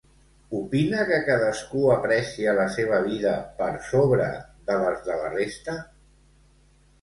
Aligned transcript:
Opina 0.59 1.01
que 1.09 1.17
cadascú 1.27 1.83
aprecia 1.95 2.55
la 2.59 2.65
seva 2.77 3.03
vida 3.09 3.35
per 3.61 3.69
sobre 3.91 4.31
de 4.71 4.79
les 4.85 5.05
de 5.11 5.19
la 5.21 5.31
resta? 5.37 5.77